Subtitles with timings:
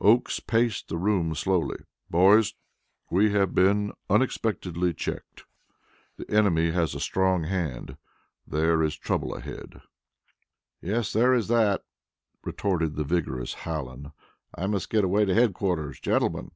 [0.00, 1.76] Oakes paced the room slowly.
[2.10, 2.54] "Boys,
[3.08, 5.44] we have been unexpectedly checked.
[6.16, 7.96] The enemy has a strong hand:
[8.44, 9.80] there is trouble ahead."
[10.82, 11.84] "Yes, there is that,"
[12.42, 14.10] retorted the vigorous Hallen.
[14.52, 16.50] "I must get away to headquarters, gentlemen!"